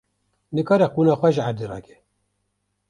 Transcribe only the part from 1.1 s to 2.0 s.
xwe ji erdê rake.